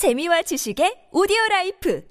[0.00, 2.02] 재미와 지식의 오디오 라이프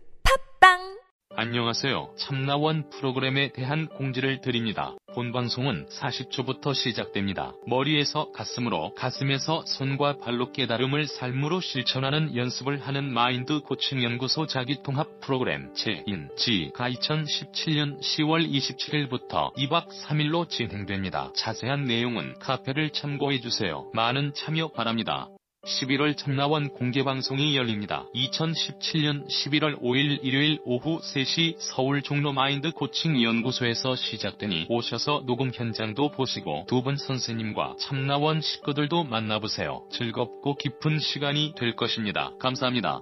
[0.60, 1.00] 팟빵
[1.36, 2.14] 안녕하세요.
[2.20, 4.94] 참나원 프로그램에 대한 공지를 드립니다.
[5.16, 7.54] 본 방송은 40초부터 시작됩니다.
[7.66, 15.74] 머리에서 가슴으로, 가슴에서 손과 발로 깨달음을 삶으로 실천하는 연습을 하는 마인드 코칭 연구소 자기통합 프로그램
[15.74, 21.32] 제1기가 2017년 10월 27일부터 2박 3일로 진행됩니다.
[21.36, 23.90] 자세한 내용은 카페를 참고해주세요.
[23.96, 25.28] 많은 참여 바랍니다.
[25.66, 28.06] 11월 참나원 공개방송이 열립니다.
[28.16, 36.12] 2017년 11월 5일 일요일 오후 3시 서울 종로 마인드 코칭 연구소에서 시작되니 오셔서 녹음 현장도
[36.12, 39.84] 보시고 두 분 선생님과 참나원 식구들도 만나보세요.
[39.92, 42.32] 즐겁고 깊은 시간이 될 것입니다.
[42.40, 43.02] 감사합니다.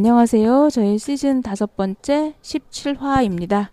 [0.00, 0.68] 안녕하세요.
[0.72, 3.68] 저희 시즌 다섯 번째 17화입니다.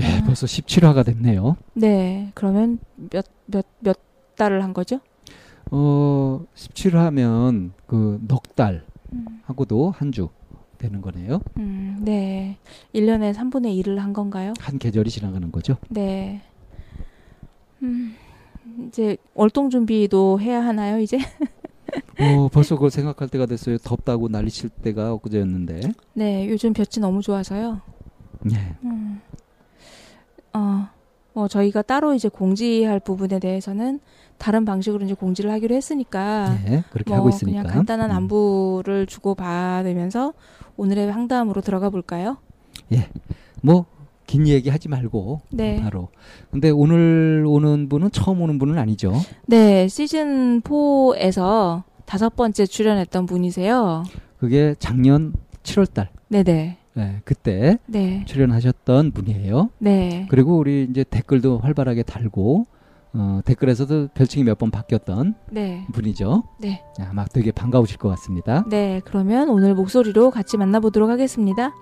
[0.00, 1.56] 예, 벌써 17화가 됐네요.
[1.74, 3.96] 네, 그러면 몇, 몇, 몇
[4.34, 4.98] 달을 한 거죠?
[5.70, 10.28] 어, 17화면 그 넉달 음, 하고도 한 주
[10.76, 11.40] 되는 거네요.
[11.58, 12.58] 음, 네.
[12.92, 14.54] 1년에 3분의 1을 한 건가요?
[14.58, 15.76] 한 계절이 지나가는 거죠.
[15.88, 16.42] 네.
[17.80, 18.16] 음,
[18.88, 21.18] 이제 월동 준비도 해야 하나요, 이제?
[22.20, 23.78] 어, 벌써 그걸 생각할 때가 됐어요.
[23.78, 25.80] 덥다고 난리 칠 때가 엊그제였는데.
[26.14, 27.80] 네, 요즘 볕이 너무 좋아서요.
[28.52, 28.76] 예.
[28.84, 29.20] 음.
[30.52, 30.88] 어,
[31.32, 34.00] 뭐 저희가 따로 이제 공지할 부분에 대해서는
[34.38, 37.62] 다른 방식으로 이제 공지를 하기로 했으니까 예, 그렇게 뭐 하고 있으니까.
[37.62, 38.16] 그냥 간단한 음.
[38.16, 40.32] 안부를 주고 받으면서
[40.76, 42.36] 오늘의 상담으로 들어가 볼까요?
[43.62, 43.86] 뭐,
[44.26, 45.40] 긴 얘기 하지 말고.
[45.50, 45.80] 네.
[45.80, 46.08] 바로.
[46.50, 49.12] 근데 오늘 오는 분은 처음 오는 분은 아니죠.
[49.46, 54.04] 네, 시즌 4에서 다섯 번째 출연했던 분이세요.
[54.38, 55.32] 그게 작년
[55.62, 56.10] 7월 달.
[56.28, 56.78] 네네.
[56.98, 58.24] 예, 그때 네.
[58.26, 59.70] 출연하셨던 분이에요.
[59.78, 60.26] 네.
[60.30, 62.66] 그리고 우리 이제 댓글도 활발하게 달고,
[63.12, 65.86] 어, 댓글에서도 별칭이 몇 번 바뀌었던 네.
[65.92, 66.42] 분이죠.
[66.58, 66.82] 네.
[67.00, 68.64] 아마 되게 반가우실 것 같습니다.
[68.68, 69.00] 네.
[69.04, 71.74] 그러면 오늘 목소리로 같이 만나보도록 하겠습니다.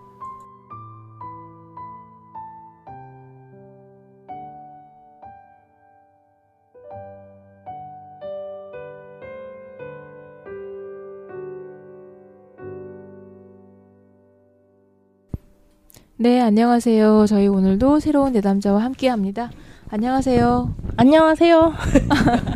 [16.24, 17.26] 네, 안녕하세요.
[17.28, 19.50] 저희 오늘도 새로운 내담자와 함께 합니다.
[19.90, 20.74] 안녕하세요.
[20.96, 21.74] 안녕하세요.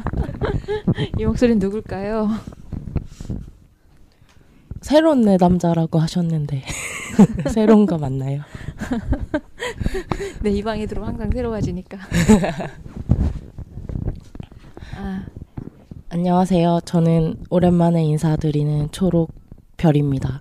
[1.21, 2.31] 이 목소리는 누굴까요?
[4.81, 6.63] 새로운 내 남자라고 하셨는데
[7.53, 8.41] 새로운 거 맞나요?
[10.41, 11.99] 네, 이 방에 들어오면 항상 새로워지니까.
[14.97, 15.27] 아,
[16.09, 16.81] 안녕하세요.
[16.87, 19.31] 저는 오랜만에 인사드리는 초록
[19.77, 20.41] 별입니다.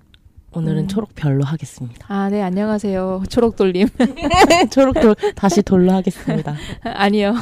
[0.53, 0.87] 오늘은 음.
[0.87, 2.05] 초록 별로 하겠습니다.
[2.11, 3.23] 아, 네, 안녕하세요.
[3.29, 3.87] 초록 돌림.
[4.71, 6.55] 초록 돌 다시 돌로 하겠습니다.
[6.83, 7.33] 아니요.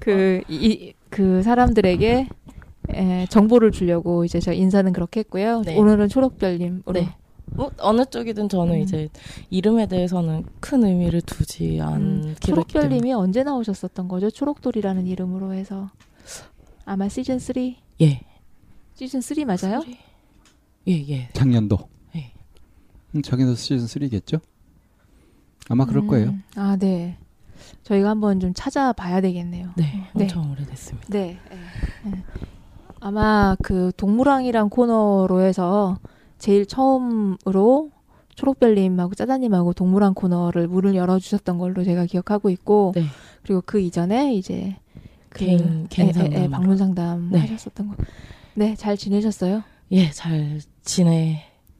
[0.00, 2.28] 그, 이, 그 사람들에게
[2.90, 5.62] 에, 정보를 주려고 이제 저 인사는 그렇게 했고요.
[5.64, 5.76] 네.
[5.78, 6.92] 오늘은 초록별님으로.
[6.92, 7.14] 네.
[7.54, 8.80] 뭐 어느 쪽이든 저는 음.
[8.80, 9.08] 이제
[9.50, 14.30] 이름에 대해서는 큰 의미를 두지 음, 않기로 때문에 초록별님이 언제 나오셨었던 거죠?
[14.30, 15.90] 초록돌이라는 이름으로 해서.
[16.86, 17.74] 아마 시즌 3?
[18.00, 18.20] 예.
[18.94, 19.82] 시즌 3 맞아요?
[20.88, 21.28] 예, 예.
[21.34, 21.78] 작년도.
[23.12, 23.18] 네.
[23.18, 24.40] 음, 작년도 시즌 3겠죠?
[25.68, 26.34] 아마 그럴 음, 거예요.
[26.56, 27.16] 아, 네.
[27.84, 29.70] 저희가 한번 좀 찾아봐야 되겠네요.
[29.76, 30.24] 네, 네.
[30.24, 31.08] 엄청 오래됐습니다.
[31.10, 31.38] 네.
[31.50, 32.10] 네.
[32.10, 32.22] 네.
[33.00, 35.98] 아마 그 동물왕이란 코너로 해서
[36.38, 37.90] 제일 처음으로
[38.34, 43.04] 초록별님하고 짜다님하고 동물왕 코너를 문을 열어주셨던 걸로 제가 기억하고 있고 네.
[43.42, 44.76] 그리고 그 이전에 이제
[45.28, 46.50] 그 개인- 개인 예, 예, 예, 상담으로.
[46.50, 47.38] 방문 상담 네.
[47.40, 47.96] 하셨었던 거.
[48.54, 49.62] 네, 잘 지내셨어요?
[49.92, 51.04] 예, 잘 지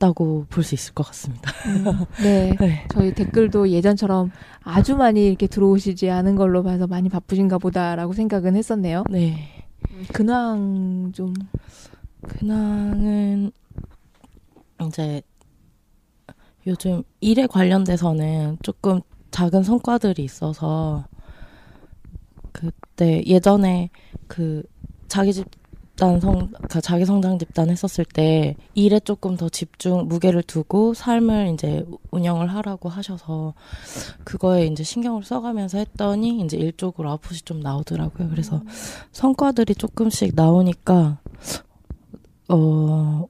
[0.03, 1.53] 냈다고 볼 수 있을 것 같습니다.
[1.67, 2.57] 음, 네.
[2.61, 2.87] 네.
[2.93, 4.33] 저희 댓글도 예전처럼
[4.63, 9.05] 아주 많이 이렇게 들어오시지 않은 걸로 봐서 많이 바쁘신가 보다라고 생각은 했었네요.
[9.09, 9.65] 네.
[10.13, 11.33] 근황 좀
[12.27, 13.53] 근황은
[14.87, 15.23] 이제
[16.67, 19.01] 요즘 일에 관련돼서는 조금
[19.31, 21.07] 작은 성과들이 있어서
[22.53, 23.91] 그때 예전에
[24.27, 24.63] 그
[25.09, 25.47] 자기 집
[25.97, 31.51] 단 성, 그 자기 성장 집단 했었을 때 일에 조금 더 집중, 무게를 두고 삶을
[31.55, 33.55] 이제 운영을 하라고 하셔서
[34.25, 38.31] 그거에 이제 신경을 써가면서 했더니 이제 일 쪽으로 아웃풋이 좀 나오더라고요.
[38.31, 38.63] 그래서
[39.13, 41.19] 성과들이 조금씩 나오니까
[42.49, 43.27] 어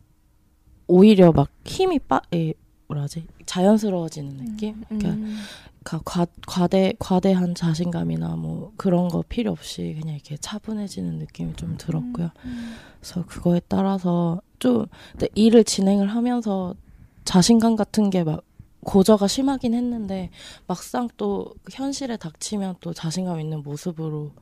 [0.87, 2.55] 오히려 막 힘이 빠 에,
[2.89, 3.27] 뭐라지?
[3.47, 4.83] 자연스러워지는 느낌?
[4.89, 5.43] 그러니까 음, 가-
[5.85, 12.31] 과, 과대 과대한 자신감이나 뭐 그런 거 필요 없이 그냥 이렇게 차분해지는 느낌이 좀 들었고요
[12.45, 12.75] 음.
[13.01, 14.87] 그래서 그거에 따라서 좀
[15.35, 16.75] 일을 진행을 하면서
[17.25, 18.43] 자신감 같은 게 막
[18.85, 20.31] 고저가 심하긴 했는데
[20.67, 24.33] 막상 또 현실에 닥치면 또 자신감 있는 모습으로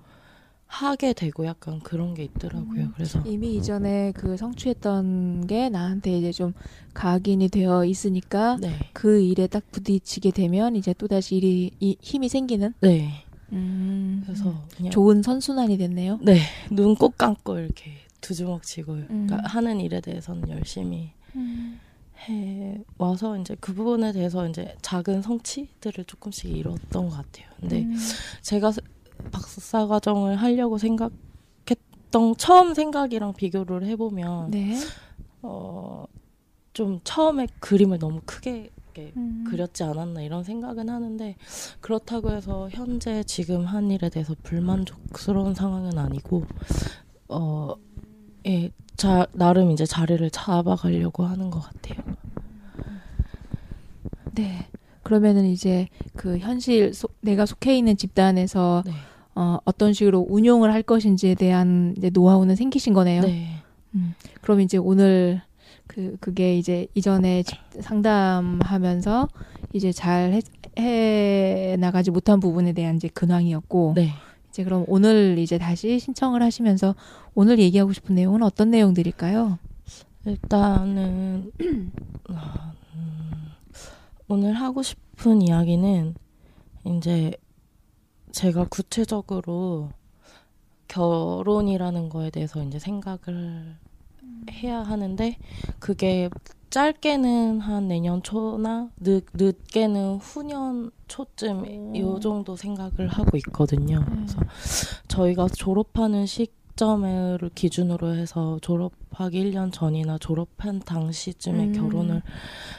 [0.72, 2.80] 하게 되고 약간 그런 게 있더라고요.
[2.82, 2.92] 음.
[2.94, 6.52] 그래서 이미 이전에 그 성취했던 게 나한테 이제 좀
[6.94, 8.72] 각인이 되어 있으니까 네.
[8.92, 12.72] 그 일에 딱 부딪히게 되면 이제 또 다시 일이 이, 힘이 생기는.
[12.82, 13.24] 네.
[13.52, 16.20] 음, 그래서 그냥 좋은 선순환이 됐네요.
[16.22, 16.38] 네.
[16.70, 17.90] 눈 꼭 감고 이렇게
[18.20, 19.26] 두 주먹 쥐고 음.
[19.26, 21.10] 그러니까 하는 일에 대해서는 열심히
[22.28, 27.46] 해 와서 이제 그 부분에 대해서 이제 작은 성취들을 조금씩 이뤘던 것 같아요.
[27.58, 27.96] 근데 음.
[28.42, 28.80] 제가 스-
[29.30, 34.76] 박사 과정을 하려고 생각했던 처음 생각이랑 비교를 해보면 네.
[35.42, 36.06] 어,
[36.72, 38.70] 좀 처음에 그림을 너무 크게
[39.16, 39.44] 음.
[39.46, 41.36] 그렸지 않았나 이런 생각은 하는데
[41.80, 46.44] 그렇다고 해서 현재 지금 한 일에 대해서 불만족스러운 상황은 아니고
[47.28, 47.74] 어,
[48.46, 52.02] 예, 자, 나름 이제 자리를 잡아가려고 하는 것 같아요.
[54.34, 54.66] 네.
[55.02, 58.92] 그러면은 이제 그 현실 소, 내가 속해 있는 집단에서 네.
[59.40, 63.22] 어, 어떤 식으로 운용을 할 것인지에 대한 이제 노하우는 생기신 거네요.
[63.22, 63.48] 네.
[64.42, 65.40] 그럼 이제 오늘
[65.86, 69.28] 그 그게 이제 이전에 집- 상담하면서
[69.72, 70.40] 이제 잘 해,
[70.78, 74.10] 해 나가지 못한 부분에 대한 이제 근황이었고 네.
[74.50, 76.94] 이제 그럼 오늘 이제 다시 신청을 하시면서
[77.34, 79.58] 오늘 얘기하고 싶은 내용은 어떤 내용들일까요?
[80.26, 81.50] 일단은
[82.28, 83.32] 아, 음,
[84.28, 86.14] 오늘 하고 싶은 이야기는
[86.84, 87.32] 이제
[88.32, 89.90] 제가 구체적으로
[90.88, 93.76] 결혼이라는 거에 대해서 이제 생각을
[94.50, 95.36] 해야 하는데
[95.78, 96.30] 그게
[96.70, 104.04] 짧게는 한 내년 초나 늦, 늦게는 후년 초쯤 요 정도 생각을 하고 있거든요.
[104.08, 104.38] 그래서
[105.08, 111.72] 저희가 졸업하는 시점을 기준으로 해서 졸업하기 1년 전이나 졸업한 당시쯤에 음.
[111.72, 112.22] 결혼을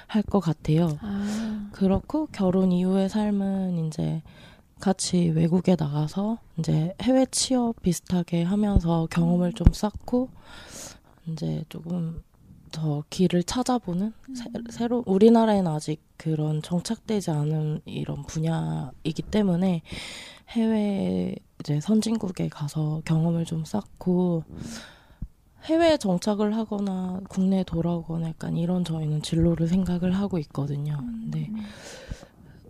[0.07, 0.97] 할 것 같아요.
[1.01, 4.21] 아, 그렇고 결혼 이후의 삶은 이제
[4.81, 10.29] 같이 외국에 나가서 이제 해외 취업 비슷하게 하면서 경험을 좀 쌓고
[11.27, 12.21] 이제 조금
[12.71, 14.13] 더 길을 찾아보는
[14.69, 19.81] 새, 로 우리나라에는 아직 그런 정착되지 않은 이런 분야이기 때문에
[20.49, 24.43] 해외 이제 선진국에 가서 경험을 좀 쌓고
[25.65, 30.97] 해외 정착을 하거나 국내에 돌아오거나 약간 이런 저희는 진로를 생각을 하고 있거든요.
[30.97, 31.49] 근데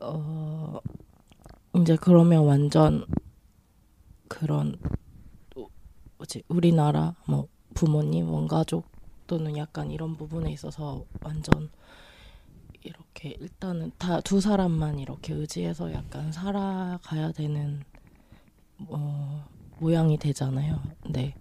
[0.01, 0.79] 어
[1.75, 3.05] 이제 그러면 완전
[4.27, 4.77] 그런
[5.55, 5.67] 어,
[6.17, 8.85] 뭐지 우리나라 뭐 부모님 원가족
[9.27, 11.69] 또는 약간 이런 부분에 있어서 완전
[12.83, 17.83] 이렇게 일단은 다 두 사람만 이렇게 의지해서 약간 살아가야 되는
[18.89, 19.45] 어,
[19.79, 20.81] 모양이 되잖아요.
[21.01, 21.33] 근데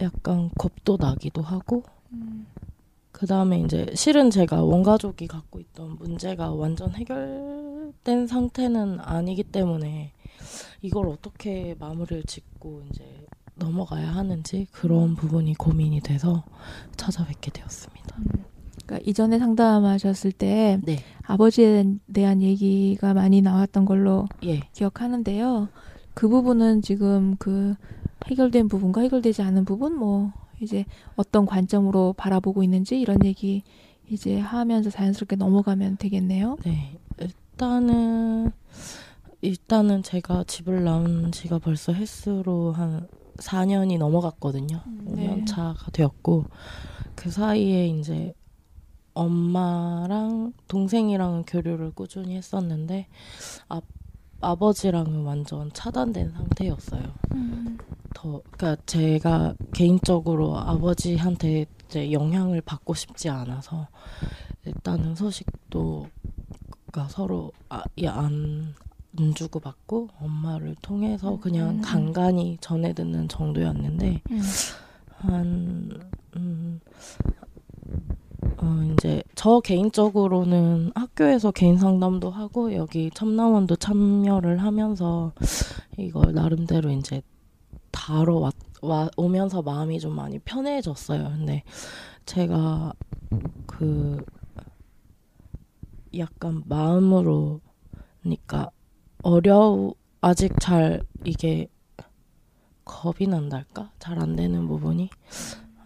[0.00, 1.84] 약간 겁도 나기도 하고
[3.16, 10.12] 그 다음에 이제 실은 제가 원가족이 갖고 있던 문제가 완전 해결된 상태는 아니기 때문에
[10.82, 16.44] 이걸 어떻게 마무리를 짓고 이제 넘어가야 하는지 그런 부분이 고민이 돼서
[16.98, 18.18] 찾아뵙게 되었습니다.
[18.84, 25.68] 그러니까 이전에 상담하셨을 때 네, 아버지에 대한 얘기가 많이 나왔던 걸로 예, 기억하는데요.
[26.12, 27.76] 그 부분은 지금 그
[28.26, 30.84] 해결된 부분과 해결되지 않은 부분 뭐 이제
[31.16, 33.62] 어떤 관점으로 바라보고 있는지 이런 얘기
[34.08, 36.56] 이제 하면서 자연스럽게 넘어가면 되겠네요.
[36.64, 36.98] 네.
[37.18, 38.52] 일단은
[39.42, 44.82] 일단은 제가 집을 나온 지가 벌써 횟수로 한 4년이 넘어갔거든요.
[45.02, 45.28] 네.
[45.28, 46.44] 5년 차가 되었고
[47.14, 48.32] 그 사이에 이제
[49.14, 53.08] 엄마랑 동생이랑은 교류를 꾸준히 했었는데
[54.40, 57.02] 아버지랑은 완전 차단된 상태였어요.
[58.14, 63.88] 더 그러니까 제가 개인적으로 아버지한테 이제 영향을 받고 싶지 않아서
[64.64, 66.08] 일단은 소식도
[66.86, 68.74] 그러니까 서로 아, 이 안,
[69.18, 71.80] 안 주고 받고 엄마를 통해서 그냥 음.
[71.82, 74.42] 간간히 전해 듣는 정도였는데 음.
[75.18, 76.80] 한 음,
[78.58, 85.32] 어, 이제 저 개인적으로는 학교에서 개인 상담도 하고 여기 참나원도 참여를 하면서
[85.98, 87.22] 이걸 나름대로 이제
[87.90, 88.50] 다뤄
[88.82, 91.24] 와, 오면서 마음이 좀 많이 편해졌어요.
[91.30, 91.62] 근데
[92.24, 92.92] 제가
[93.66, 94.24] 그
[96.16, 97.60] 약간 마음으로
[98.22, 98.70] 그러니까
[99.22, 101.68] 어려우 아직 잘 이게
[102.84, 105.10] 겁이 난달까 잘 안 되는 부분이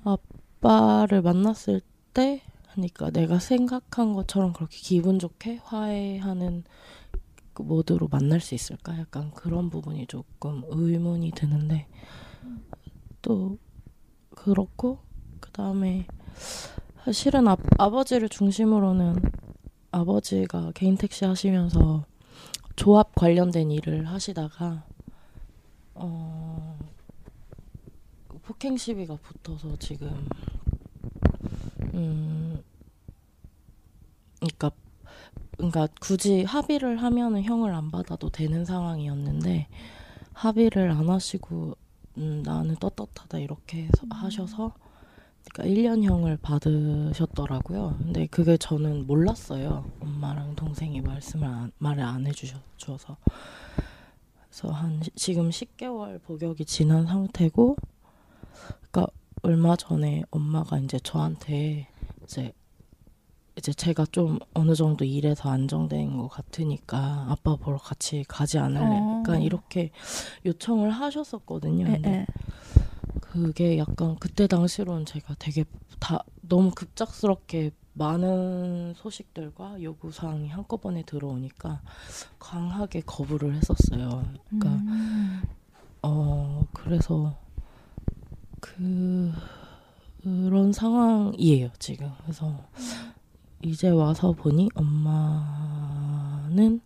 [0.04, 1.80] 아빠를 만났을
[2.14, 2.42] 때
[2.88, 6.64] 그러니까 내가 생각한 것처럼 그렇게 기분 좋게 화해하는
[7.52, 8.99] 그 모드로 만날 수 있을까?
[8.99, 11.87] 약간 그런 부분이 조금 의문이 드는데
[13.22, 13.58] 또
[14.30, 14.99] 그렇고
[15.40, 16.06] 그 다음에
[17.04, 19.16] 사실은 아, 아버지를 중심으로는
[19.90, 22.04] 아버지가 개인 택시 하시면서
[22.76, 24.84] 조합 관련된 일을 하시다가
[25.94, 26.78] 어
[28.42, 30.28] 폭행 시비가 붙어서 지금
[31.94, 32.62] 음
[35.61, 39.69] 그러니까 굳이 합의를 하면은 형을 안 받아도 되는 상황이었는데
[40.33, 41.76] 합의를 안 하시고
[42.19, 44.73] 음, 나는 떳떳하다 이렇게 해서 하셔서
[45.52, 47.97] 그러니까 1년형을 받으셨더라고요.
[47.99, 49.85] 근데 그게 저는 몰랐어요.
[50.00, 53.17] 엄마랑 동생이 말씀을 안, 말을 안 해주셔서
[54.49, 57.76] 그래서 한 시- 지금 10개월 복역이 지난 상태고,
[58.90, 59.07] 그러니까
[59.43, 61.88] 얼마 전에 엄마가 이제 저한테
[62.25, 62.52] 이제
[63.61, 68.87] 이제 제가 좀 어느 정도 일에서 안정된 것 같으니까 아빠 보러 같이 가지 않을래?
[68.87, 69.19] 어.
[69.21, 69.90] 약간 이렇게
[70.47, 71.87] 요청을 하셨었거든요.
[71.88, 72.26] 예, 근데 예.
[73.21, 75.64] 그게 약간 그때 당시로는 제가 되게
[75.99, 81.83] 다 너무 급작스럽게 많은 소식들과 요구 사항이 한꺼번에 들어오니까
[82.38, 84.25] 강하게 거부를 했었어요.
[84.49, 85.43] 그러니까 음.
[86.02, 87.37] 어 그래서
[88.59, 89.31] 그
[90.23, 92.11] 그런 상황이에요 지금.
[92.23, 92.57] 그래서
[93.62, 96.81] 이제 와서 보니 엄마는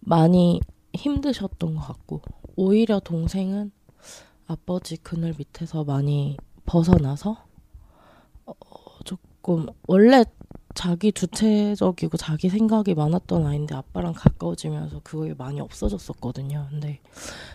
[0.00, 0.60] 많이
[0.94, 2.22] 힘드셨던 것 같고
[2.56, 3.72] 오히려 동생은
[4.46, 6.36] 아버지 그늘 밑에서 많이
[6.66, 7.44] 벗어나서
[8.46, 8.52] 어,
[9.04, 10.24] 조금 원래
[10.74, 16.68] 자기 주체적이고 자기 생각이 많았던 아이인데 아빠랑 가까워지면서 그게 많이 없어졌었거든요.
[16.70, 17.00] 근데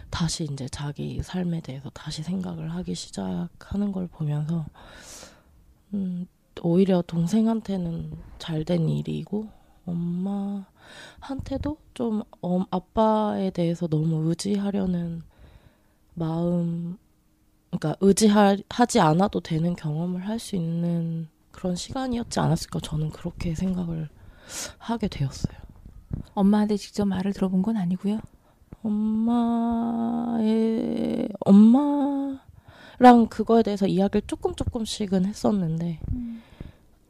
[0.10, 4.66] 다시 이제 자기 삶에 대해서 다시 생각을 하기 시작하는 걸 보면서
[5.94, 6.28] 음,
[6.64, 9.48] 오히려 동생한테는 잘 된 일이고
[9.86, 15.22] 엄마한테도 좀 엄- 아빠에 대해서 너무 의지하려는
[16.14, 16.98] 마음
[17.70, 24.10] 그러니까 의지하지 않아도 되는 경험을 할 수 있는 그런 시간이었지 않았을까 저는 그렇게 생각을
[24.78, 25.58] 하게 되었어요.
[26.34, 28.20] 엄마한테 직접 말을 들어본 건 아니고요.
[29.98, 36.00] 엄마의 엄마랑 그거에 대해서 이야기를 조금 조금씩은 했었는데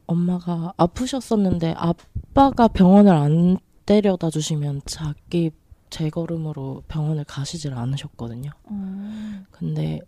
[0.08, 5.52] 엄마가 아프셨었는데 아빠가 병원을 안 데려다 주시면 자기
[5.90, 8.52] 제 걸음으로 병원을 가시질 않으셨거든요.
[8.64, 9.44] 어.
[9.52, 10.00] 근데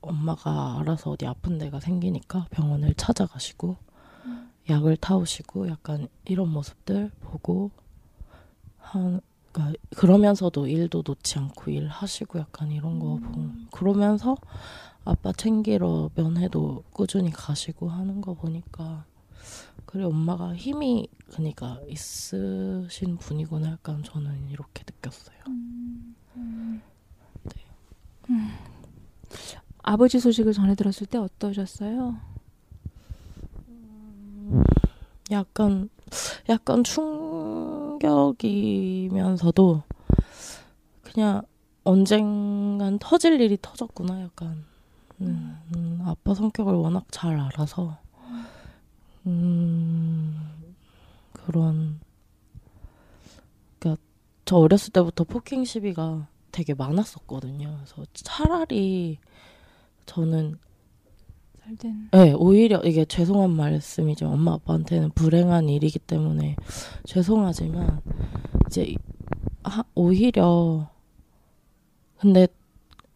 [0.00, 3.76] 엄마가 알아서 어디 아픈 데가 생기니까 병원을 찾아가시고
[4.68, 7.70] 약을 타오시고 약간 이런 모습들 보고
[8.78, 9.20] 한
[9.52, 14.36] 그러니까 그러면서도 일도 놓지 않고 일하시고 약간 이런 거 보고 그러면서
[15.04, 19.04] 아빠 챙기러 면회도 꾸준히 가시고 하는 거 보니까
[19.86, 25.36] 그래 엄마가 힘이 그러니까 있으신 분이구나 약간 저는 이렇게 느꼈어요.
[29.82, 32.16] 아버지 소식을 전해 들었을 때 어떠셨어요?
[35.30, 35.88] 약간
[36.48, 36.84] 약간
[37.98, 39.82] 충격이면서도
[41.02, 41.42] 그냥
[41.84, 44.64] 언젠간 터질 일이 터졌구나 약간.
[45.20, 47.96] 음, 음, 아빠 성격을 워낙 잘 알아서
[49.26, 50.36] 음,
[51.32, 52.00] 그런
[53.78, 54.02] 그러니까
[54.44, 57.76] 저 어렸을 때부터 폭행 시비가 되게 많았었거든요.
[57.76, 59.18] 그래서 차라리
[60.06, 60.58] 저는
[61.64, 66.56] 잘된 네, 오히려 이게 죄송한 말씀이지만 엄마 아빠한테는 불행한 일이기 때문에
[67.04, 68.00] 죄송하지만
[68.66, 68.94] 이제
[69.64, 70.88] 하, 오히려
[72.18, 72.46] 근데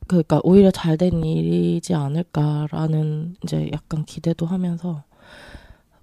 [0.08, 5.04] 그러니까 오히려 잘 된 일이지 않을까라는 이제 약간 기대도 하면서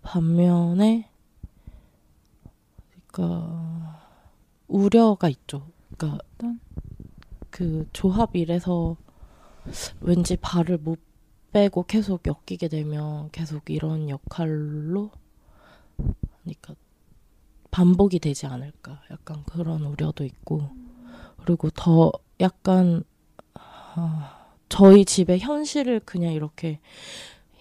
[0.08, 1.10] 반면에
[3.08, 4.02] 그러니까
[4.70, 5.68] 우려가 있죠.
[5.98, 6.62] 그러니까 어떤?
[7.50, 8.96] 그 조합 일에서
[10.00, 11.00] 왠지 발을 못
[11.52, 15.12] 빼고 계속 엮이게 되면 계속 이런 역할로
[16.42, 16.76] 그러니까
[17.70, 20.70] 반복이 되지 않을까 약간 그런 우려도 있고
[21.44, 23.04] 그리고 더 약간
[23.56, 26.80] 아, 저희 집의 현실을 그냥 이렇게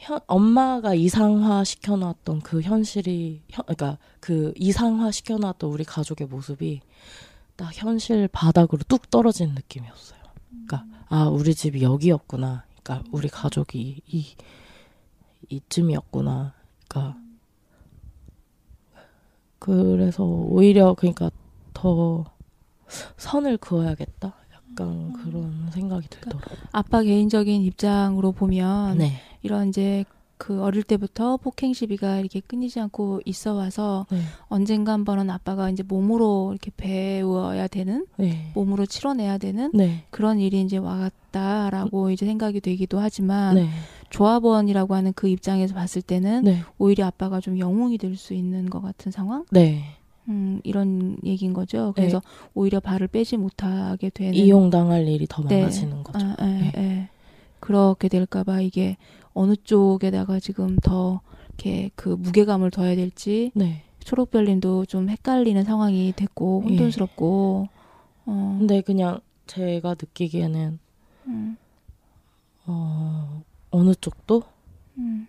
[0.06, 6.80] 현, 엄마가 이상화 시켜놨던 그 현실이 현, 그러니까 그 이상화 시켜놨던 우리 가족의 모습이
[7.56, 10.20] 딱 현실 바닥으로 뚝 떨어지는 느낌이었어요.
[10.66, 12.64] 그러니까 아 우리 집이 여기였구나.
[12.82, 14.26] 그러니까 우리 가족이 이
[15.48, 16.54] 이쯤이었구나.
[16.86, 17.20] 그러니까
[19.58, 21.32] 그래서 오히려 그러니까
[21.74, 22.24] 더
[23.16, 24.36] 선을 그어야겠다.
[24.78, 26.58] 약간 그런 생각이 들더라고요.
[26.72, 29.12] 아빠 개인적인 입장으로 보면 네.
[29.42, 30.04] 이런 이제
[30.38, 34.20] 그 어릴 때부터 폭행 시비가 이렇게 끊이지 않고 있어 와서 네.
[34.48, 38.50] 언젠가 한 번은 아빠가 이제 몸으로 이렇게 배워야 되는 네.
[38.54, 40.04] 몸으로 치러내야 되는 네.
[40.10, 43.70] 그런 일이 이제 와갔다라고 이제 생각이 되기도 하지만 네.
[44.10, 46.60] 조합원이라고 하는 그 입장에서 봤을 때는 네.
[46.78, 49.44] 오히려 아빠가 좀 영웅이 될 수 있는 것 같은 상황?
[50.26, 50.32] 네.
[50.32, 51.92] 음, 이런 얘기인 거죠.
[51.96, 52.20] 그래서
[52.54, 55.60] 오히려 발을 빼지 못하게 되는 이용당할 일이 더 네.
[55.60, 56.18] 많아지는 거죠.
[56.18, 56.72] 아, 예, 네.
[56.76, 57.08] 예.
[57.60, 58.96] 그렇게 될까봐 이게
[59.34, 63.82] 어느 쪽에다가 지금 더 이렇게 그 무게감을 둬야 될지 네.
[64.00, 66.70] 초록별님도 좀 헷갈리는 상황이 됐고 예.
[66.70, 67.68] 혼돈스럽고
[68.26, 70.78] 어, 근데 그냥 제가 느끼기에는
[71.26, 71.56] 음,
[72.66, 74.42] 어, 어느 쪽도
[74.98, 75.26] 음,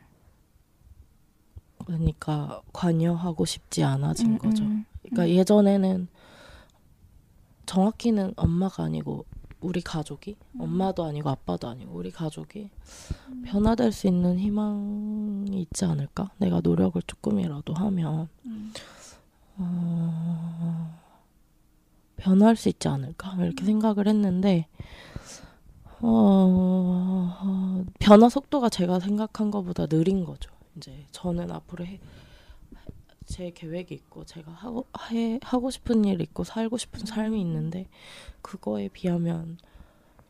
[1.88, 4.66] 그러니까 관여하고 싶지 않아진 음, 거죠.
[4.66, 6.10] 음, 그러니까 예전에는
[7.66, 9.24] 정확히는 엄마가 아니고
[9.62, 10.62] 우리 가족이 음.
[10.62, 12.70] 엄마도 아니고 아빠도 아니고 우리 가족이
[13.46, 16.32] 변화될 수 있는 희망이 있지 않을까?
[16.38, 18.74] 내가 노력을 조금이라도 하면 음.
[19.56, 21.00] 어,
[22.18, 23.34] 변화할 수 있지 않을까?
[23.40, 24.68] 이렇게 생각을 했는데
[26.02, 30.57] 어, 변화 속도가 제가 생각한 것보다 느린 거죠.
[30.78, 32.00] 이제 저는 앞으로 해,
[33.26, 37.88] 제 계획이 있고 제가 하고 해, 하고 싶은 일 있고 살고 싶은 삶이 있는데
[38.42, 39.58] 그거에 비하면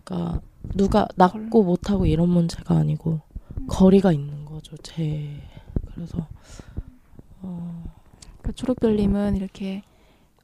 [0.04, 0.42] 그러니까
[0.76, 3.22] 누가 낫고 못하고 이런 문제가 아니고
[3.68, 4.76] 거리가 있는 거죠.
[4.78, 5.42] 제
[5.94, 6.28] 그래서
[7.42, 7.84] 어,
[8.24, 9.84] 그러니까 초록별님은 이렇게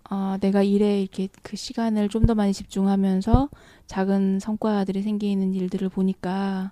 [0.10, 3.50] 어, 내가 일에 이렇게 그 시간을 좀 더 많이 집중하면서
[3.88, 6.72] 작은 성과들이 생기는 일들을 보니까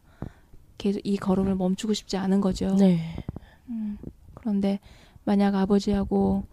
[0.81, 2.75] 계속 이 걸음을 멈추고 싶지 않은 거죠.
[2.75, 2.99] 네.
[3.69, 3.99] 음,
[4.33, 4.79] 그런데
[5.25, 6.43] 만약 아버지하고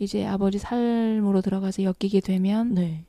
[0.00, 3.04] 이제 아버지 삶으로 들어가서 엮이게 되면 네.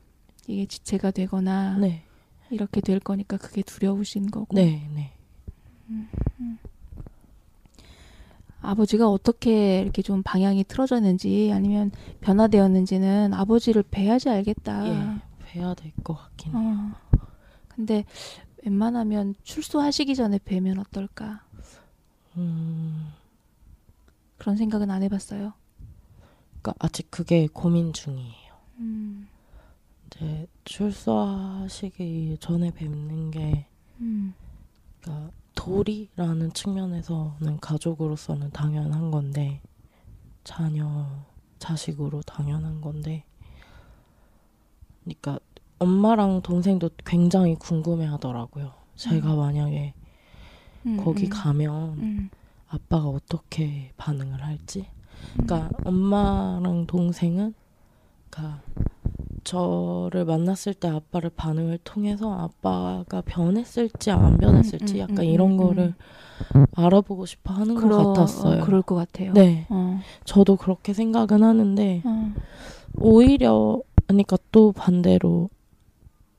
[0.46, 2.04] 이게 지체가 되거나 네.
[2.52, 4.88] 이렇게 될 거니까 그게 두려우신 거고 네.
[4.96, 5.12] 네.
[8.62, 14.88] 아버지가 어떻게 이렇게 좀 방향이 틀어졌는지 아니면 변화되었는지는 아버지를 뵈야지 알겠다.
[14.88, 15.22] 예.
[15.46, 16.92] 뵈야 될 것 같긴 해요.
[17.14, 17.18] 어.
[17.68, 18.04] 근데
[18.68, 21.46] 웬만하면 출소하시기 전에 뵈면 어떨까?
[22.36, 23.14] 음.
[24.38, 25.54] 그런 생각은 안 해봤어요.
[26.62, 28.58] 그러니까 아직 그게 고민 중이에요.
[28.80, 29.28] 음,
[30.06, 33.68] 이제 출소하시기 전에 뵙는 게
[34.02, 34.34] 음,
[35.02, 39.62] 그러니까 도리라는 측면에서는 가족으로서는 당연한 건데
[40.44, 41.08] 자녀
[41.58, 43.24] 자식으로 당연한 건데
[45.04, 45.40] 그러니까
[45.80, 48.72] 엄마랑 동생도 굉장히 궁금해 하더라고요.
[48.96, 49.94] 제가 만약에
[50.88, 52.30] 음, 거기 음, 가면 음,
[52.68, 54.88] 아빠가 어떻게 반응을 할지.
[55.34, 57.54] 그러니까 엄마랑 동생은
[58.30, 58.62] 그러니까
[59.44, 65.58] 저를 만났을 때 아빠를 반응을 통해서 아빠가 변했을지 안 변했을지 음, 약간 음, 이런 음,
[65.58, 65.94] 거를
[66.76, 68.62] 알아보고 싶어 하는 것 그러- 같았어요.
[68.62, 69.34] 어, 그럴 것 같아요.
[69.34, 72.34] 네, 어, 저도 그렇게 생각은 하는데 어,
[73.00, 75.50] 오히려 그러니까 또 반대로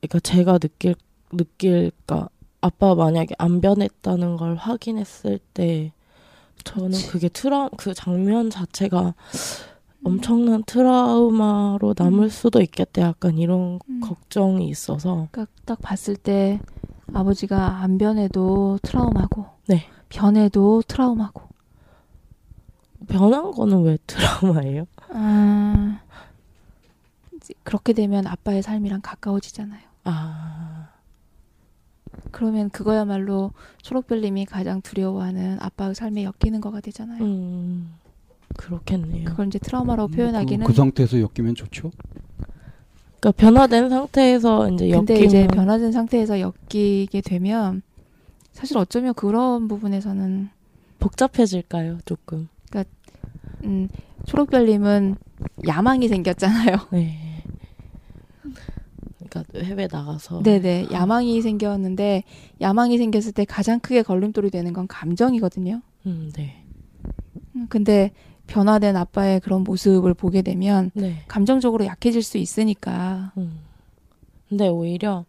[0.00, 0.94] 그러니까 제가 느낄
[1.32, 2.28] 느낄까
[2.60, 5.92] 아빠 만약에 안 변했다는 걸 확인했을 때
[6.64, 7.08] 저는 그치.
[7.08, 9.14] 그게 트라 그 장면 자체가
[10.04, 14.00] 엄청난 트라우마로 남을 수도 있겠다 약간 이런 음.
[14.00, 16.60] 걱정이 있어서 그러니까 딱 봤을 때
[17.12, 19.86] 아버지가 안 변해도 트라우마고 네.
[20.08, 21.42] 변해도 트라우마고
[23.08, 24.86] 변한 거는 왜 트라우마예요?
[25.10, 26.00] 아,
[27.62, 29.87] 그렇게 되면 아빠의 삶이랑 가까워지잖아요.
[30.10, 30.88] 아
[32.30, 37.22] 그러면 그거야말로 초록별님이 가장 두려워하는 아빠의 삶에 엮이는 거가 되잖아요.
[37.22, 37.94] 음,
[38.56, 39.24] 그렇겠네요.
[39.24, 41.90] 그걸 이제 트라우마라고 그, 표현하기는 그 상태에서 엮이면 좋죠.
[43.20, 47.82] 그러니까 변화된 상태에서 이제 근데 엮이면 이제 변화된 상태에서 엮이게 되면
[48.52, 50.48] 사실 어쩌면 그런 부분에서는
[50.98, 51.98] 복잡해질까요?
[52.04, 52.48] 조금.
[53.64, 53.88] 음,
[54.24, 55.16] 초록별님은
[55.66, 56.76] 야망이 생겼잖아요.
[56.92, 57.27] 네.
[59.28, 62.24] 그러니까 해외 나가서 네네 야망이 생겼는데
[62.60, 65.80] 야망이 생겼을 때 가장 크게 걸림돌이 되는 건 감정이거든요.
[66.06, 66.64] 음, 네.
[67.56, 68.12] 음, 근데
[68.46, 71.22] 변화된 아빠의 그런 모습을 보게 되면 네.
[71.28, 73.32] 감정적으로 약해질 수 있으니까.
[73.36, 73.60] 음.
[74.48, 75.26] 근데 오히려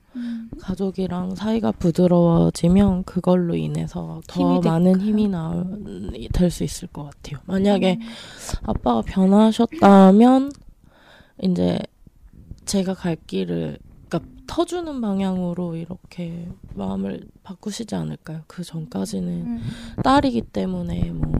[0.62, 5.30] 가족이랑 사이가 부드러워지면 그걸로 인해서 더 될- 많은 힘이
[6.32, 7.40] 될수 있을 것 같아요.
[7.46, 8.00] 만약에
[8.64, 10.54] 아빠가 변하셨다면
[11.42, 11.80] 이제
[12.64, 13.80] 제가 갈 길을
[14.50, 18.42] 터주는 방향으로 이렇게 마음을 바꾸시지 않을까요?
[18.48, 19.62] 그 전까지는 음.
[20.04, 21.32] 딸이기 때문에 뭐,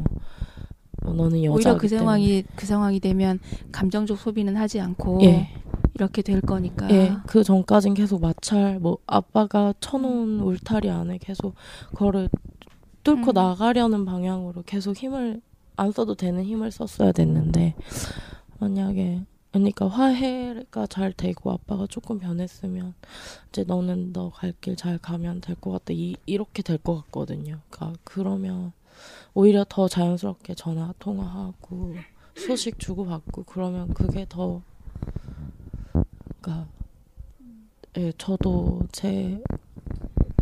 [1.02, 3.40] 뭐 너는 여자기 오히려 그 때문에 상황이 그 상황이 되면
[3.72, 5.50] 감정적 소비는 하지 않고 예.
[5.96, 6.88] 이렇게 될 거니까.
[6.92, 11.56] 예, 그 전까진 계속 마찰, 뭐, 아빠가 쳐놓은 울타리 안에 계속
[11.90, 12.30] 그거를
[13.04, 13.34] 뚫고 음.
[13.34, 15.42] 나가려는 방향으로 계속 힘을,
[15.76, 17.76] 안 써도 되는 힘을 썼어야 됐는데,
[18.60, 22.94] 만약에, 그러니까 화해가 잘 되고 아빠가 조금 변했으면,
[23.50, 25.86] 이제 너는 너 갈 길 잘 가면 될 것 같다.
[25.94, 27.60] 이, 이렇게 될 것 같거든요.
[27.70, 28.74] 그러니까 그러면
[29.34, 31.96] 오히려 더 자연스럽게 전화 통화하고
[32.36, 34.62] 소식 주고 받고 그러면 그게 더
[36.42, 36.68] 그러니까
[37.98, 39.42] 예, 저도 제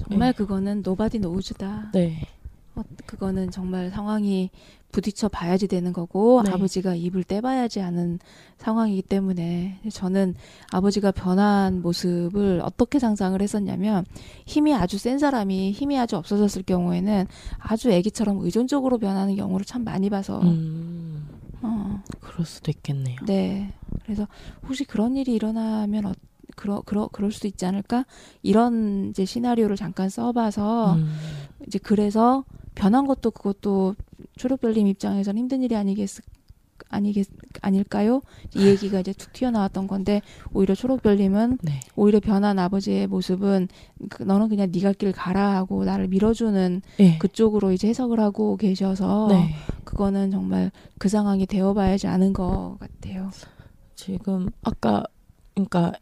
[0.09, 0.31] 정말 예.
[0.33, 1.91] 그거는 nobody knows다.
[1.93, 2.26] 네.
[2.77, 4.51] 어, 그거는 정말 상황이
[4.91, 6.51] 부딪혀 봐야지 되는 거고 네.
[6.51, 8.19] 아버지가 입을 떼봐야지 하는
[8.57, 10.35] 상황이기 때문에 저는
[10.71, 14.05] 아버지가 변한 모습을 어떻게 상상을 했었냐면
[14.45, 17.27] 힘이 아주 센 사람이 힘이 아주 없어졌을 경우에는
[17.59, 20.39] 아주 애기처럼 의존적으로 변하는 경우를 참 많이 봐서.
[20.41, 21.27] 음,
[21.61, 23.17] 어, 그럴 수도 있겠네요.
[23.25, 23.73] 네.
[24.03, 24.27] 그래서
[24.67, 26.13] 혹시 그런 일이 일어나면 어,
[26.55, 28.05] 그러, 그러, 그럴 수도 있지 않을까?
[28.41, 31.13] 이런 이제 시나리오를 잠깐 써봐서 음,
[31.67, 32.45] 이제 그래서
[32.77, 33.95] 변한 것도 그것도
[34.37, 36.09] 초록별님 입장에서는 힘든 일이 아니겠
[36.89, 37.27] 아니겠
[37.63, 38.21] 아닐까요?
[38.55, 40.21] 이 얘기가 이제 툭 튀어나왔던 건데
[40.53, 41.79] 오히려 초록별님은 네.
[41.95, 43.67] 오히려 변한 아버지의 모습은
[44.09, 47.17] 그, 너는 그냥 네가 길 가라 하고 나를 밀어주는 예.
[47.17, 49.55] 그쪽으로 이제 해석을 하고 계셔서 네.
[49.83, 53.31] 그거는 정말 그 상황이 되어봐야지 아는 것 같아요.
[53.95, 55.03] 지금 아까
[55.55, 55.93] 그러니까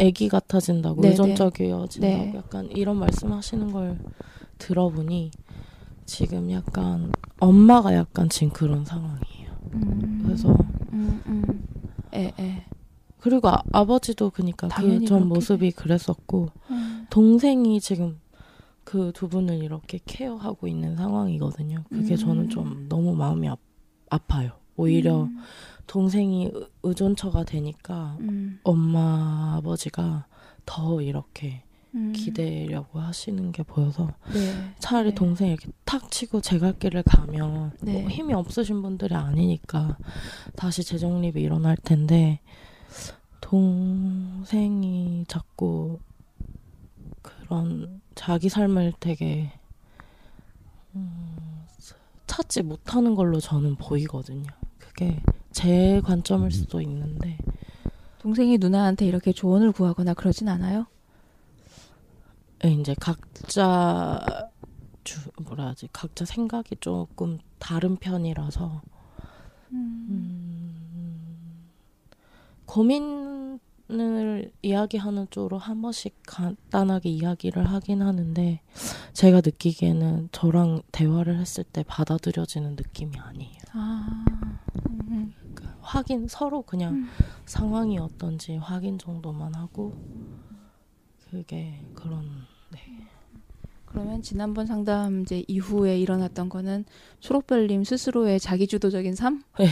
[0.00, 2.32] 아기 같아진다고 네, 의존적이어진다고 네.
[2.34, 3.98] 약간 이런 말씀하시는 걸
[4.58, 5.30] 들어보니
[6.06, 9.50] 지금 약간 엄마가 약간 지금 그런 상황이에요.
[9.74, 10.56] 음, 그래서
[10.92, 11.66] 음, 음.
[12.14, 12.64] 예, 예.
[13.18, 15.28] 그리고 아, 아버지도 그니까 그 전.
[15.28, 17.06] 모습이 그랬었고 음.
[17.10, 18.20] 동생이 지금
[18.84, 21.82] 그 두 분을 이렇게 케어하고 있는 상황이거든요.
[21.90, 22.16] 그게 음.
[22.16, 23.56] 저는 좀 너무 마음이 아,
[24.10, 24.52] 아파요.
[24.76, 25.38] 오히려 음,
[25.88, 30.26] 동생이 의- 의존처가 되니까 음, 엄마 아버지가
[30.66, 31.64] 더 이렇게
[31.96, 32.12] 음.
[32.12, 34.74] 기대려고 하시는 게 보여서 네.
[34.78, 35.14] 차라리 네.
[35.14, 38.02] 동생이 이렇게 탁 치고 제갈 길을 가면 네.
[38.02, 39.96] 뭐 힘이 없으신 분들이 아니니까
[40.54, 42.40] 다시 재정립이 일어날 텐데
[43.40, 45.98] 동생이 자꾸
[47.22, 49.52] 그런 자기 삶을 되게
[50.94, 51.64] 음,
[52.26, 54.50] 찾지 못하는 걸로 저는 보이거든요.
[54.78, 55.20] 그게
[55.52, 57.38] 제 관점일 수도 있는데
[58.18, 60.86] 동생이 누나한테 이렇게 조언을 구하거나 그러진 않아요?
[62.64, 64.50] 예, 이제 각자
[65.04, 68.82] 주 뭐라 하지 각자 생각이 조금 다른 편이라서
[69.72, 71.70] 음,
[72.66, 78.60] 고민을 이야기하는 쪽으로 한 번씩 간단하게 이야기를 하긴 하는데
[79.12, 83.58] 제가 느끼기에는 저랑 대화를 했을 때 받아들여지는 느낌이 아니에요.
[83.72, 84.24] 아,
[84.90, 87.08] 음, 그러니까 확인 서로 그냥 음.
[87.44, 89.94] 상황이 어떤지 확인 정도만 하고
[91.36, 92.24] 그게 그런
[92.70, 92.78] 네.
[93.84, 96.86] 그러면 지난번 상담제 이후에 일어났던 거는
[97.20, 99.42] 초록별님 스스로의 자기주도적인 삶?
[99.58, 99.66] 네.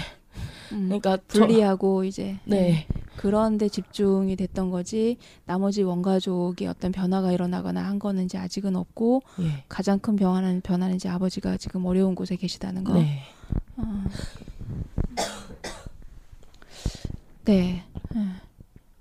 [0.73, 2.87] 음, 그러니까 저- 분리하고 이제 네.
[3.17, 9.23] 그런 데 집중이 됐던 거지 나머지 원가족이 어떤 변화가 일어나거나 한 거는 이제 아직은 없고
[9.41, 9.65] 예.
[9.69, 12.95] 가장 큰 변화는 변화는 이제 아버지가 지금 어려운 곳에 계시다는 거.
[12.95, 13.21] 네.
[13.79, 14.05] 어.
[17.45, 17.85] 네.
[18.17, 18.21] 예.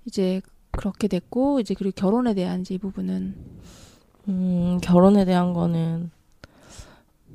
[0.06, 0.40] 이제
[0.76, 3.34] 그렇게 됐고 이제 그리고 결혼에 대한 이제 이 부분은
[4.28, 6.10] 음, 결혼에 대한 거는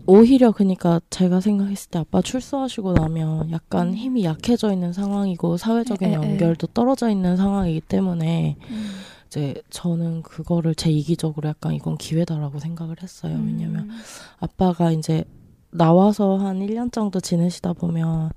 [0.06, 6.12] 오히려 그니까 제가 생각했을 때 아빠 출소하시고 나면 약간 힘이 약해져 있는 상황이고 사회적인 에,
[6.12, 6.16] 에, 에.
[6.16, 8.90] 연결도 떨어져 있는 상황이기 때문에 음.
[9.28, 13.40] 이제 저는 그거를 제 이기적으로 약간 이건 기회다라고 생각을 했어요.
[13.46, 14.00] 왜냐면 음.
[14.40, 15.24] 아빠가 이제
[15.70, 18.32] 나와서 한 1년 정도 지내시다 보면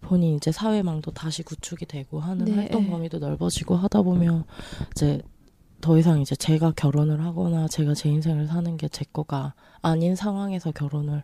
[0.00, 2.54] 본인 이제 사회망도 다시 구축이 되고 하는 네.
[2.54, 4.44] 활동 범위도 넓어지고 하다 보면
[4.92, 5.20] 이제
[5.80, 10.72] 더 이상 이제 제가 결혼을 하거나 제가 제 인생을 사는 게 제 거가 아닌 상황에서
[10.72, 11.22] 결혼을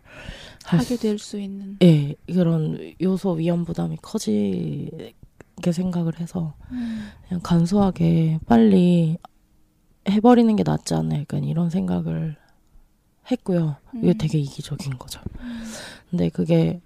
[0.65, 5.13] 할 하게 수- 될수 있는 예, 그런 요소 위험 부담이 커지게
[5.71, 6.55] 생각을 해서
[7.27, 9.17] 그냥 간소하게 빨리
[10.09, 12.35] 해버리는 게 낫지 않나 약간 이런 생각을
[13.29, 13.75] 했고요.
[13.95, 14.17] 이게 음.
[14.17, 15.19] 되게 이기적인 거죠.
[16.09, 16.79] 근데 그게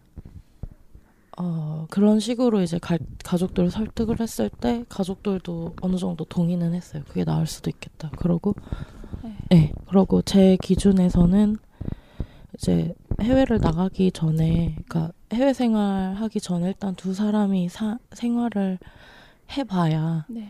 [1.38, 7.04] 어, 그런 식으로 이제 가, 가족들을 설득을 했을 때 가족들도 어느 정도 동의는 했어요.
[7.08, 8.10] 그게 나을 수도 있겠다.
[8.18, 8.56] 그러고
[9.24, 9.36] 네.
[9.50, 9.72] 네.
[9.88, 11.58] 그러고 제 기준에서는
[12.56, 18.78] 이제 해외를 나가기 전에 그러니까 해외 생활하기 전에 일단 두 사람이 사, 생활을
[19.58, 20.50] 해 봐야 네.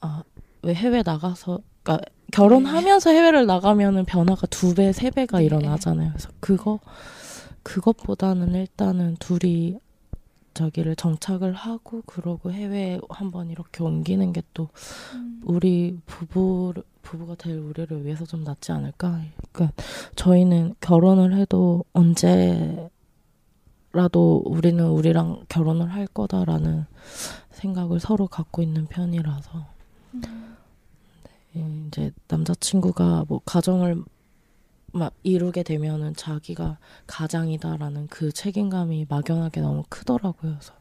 [0.00, 0.22] 아,
[0.62, 5.44] 왜 해외 나가서, 그러니까 결혼하면서 해외를 나가면은 변화가 두 배, 세 배가 네.
[5.44, 6.10] 일어나잖아요.
[6.10, 6.80] 그래서 그거,
[7.66, 9.80] 그것보다는 일단은 둘이
[10.54, 14.68] 저기를 정착을 하고, 그러고 해외에 한번 이렇게 옮기는 게또
[15.14, 15.40] 음.
[15.44, 19.20] 우리 부부, 부부가 될 우리를 위해서 좀 낫지 않을까.
[19.50, 19.82] 그러니까
[20.14, 22.88] 저희는 결혼을 해도 언제라도
[24.44, 26.86] 우리는 우리랑 결혼을 할 거다라는
[27.50, 29.66] 생각을 서로 갖고 있는 편이라서.
[31.56, 34.04] 예, 이제 남자친구가 뭐 가정을
[34.92, 40.54] 막 이루게 되면은 자기가 가장이다라는 그 책임감이 막연하게 너무 크더라고요.
[40.54, 40.72] 그래서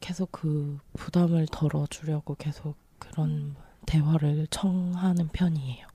[0.00, 3.54] 계속 그 부담을 덜어주려고 계속 그런
[3.86, 5.86] 대화를 청하는 편이에요.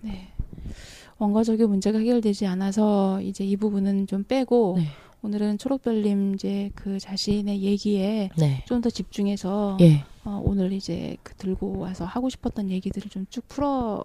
[0.00, 0.32] 네.
[1.18, 4.88] 원가족의 문제가 해결되지 않아서 이제 이 부분은 좀 빼고 네.
[5.22, 8.64] 오늘은 초록별님 이제 그 자신의 얘기에 네.
[8.66, 10.04] 좀더 집중해서 예.
[10.24, 14.04] 어, 오늘 이제 그 들고 와서 하고 싶었던 얘기들을 좀 쭉 풀어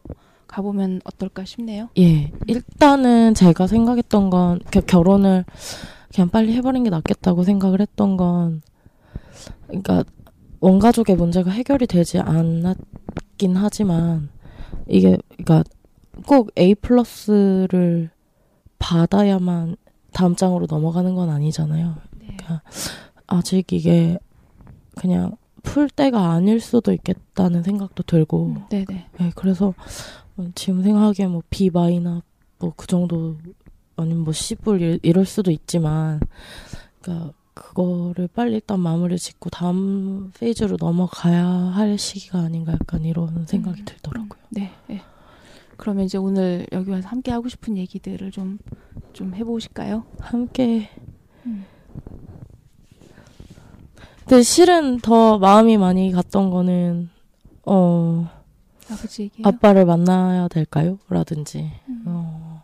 [0.49, 1.89] 가보면 어떨까 싶네요.
[1.97, 2.31] 예.
[2.47, 5.45] 일단은 제가 생각했던 건 겨- 결혼을
[6.13, 8.61] 그냥 빨리 해버리는 게 낫겠다고 생각을 했던 건
[9.67, 10.03] 그러니까
[10.59, 14.29] 원가족의 문제가 해결이 되지 않았긴 하지만
[14.87, 15.63] 이게 그러니까
[16.25, 18.09] 꼭 A 플러스를
[18.79, 19.77] 받아야만
[20.11, 21.95] 다음 장으로 넘어가는 건 아니잖아요.
[22.19, 22.37] 네.
[23.27, 24.17] 아직 이게
[24.95, 28.85] 그냥 풀 때가 아닐 수도 있겠다는 생각도 들고 음, 네네.
[29.19, 29.75] 네, 그래서 뭐
[30.55, 32.21] 지금 생각하기에 뭐 B 마이나
[32.59, 33.37] 뭐그 정도
[33.95, 36.19] 아니면 뭐 C뿔 이- 이럴 수도 있지만
[37.01, 43.81] 그러니까 그거를 빨리 일단 마무리 짓고 다음 페이지로 넘어가야 할 시기가 아닌가 약간 이런 생각이
[43.81, 44.39] 음, 들더라고요.
[44.49, 44.71] 네.
[44.87, 45.01] 네.
[45.77, 48.59] 그러면 이제 오늘 여기 와서 함께 하고 싶은 얘기들을 좀
[49.13, 50.03] 좀 해보실까요?
[50.19, 50.89] 함께
[51.45, 51.65] 음.
[54.19, 57.09] 근데 실은 더 마음이 많이 갔던 거는
[57.65, 58.29] 어
[58.91, 59.47] 아버지 얘기요.
[59.47, 60.97] 아빠를 만나야 될까요?
[61.09, 62.03] 라든지 음.
[62.05, 62.63] 어,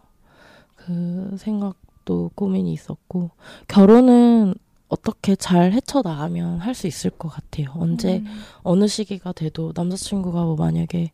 [0.76, 3.32] 그 생각도 고민이 있었고
[3.68, 4.56] 결혼은
[4.88, 7.72] 어떻게 잘 헤쳐나가면 할 수 있을 것 같아요.
[7.76, 8.26] 언제 음.
[8.64, 11.12] 어느 시기가 돼도 남자친구가 뭐 만약에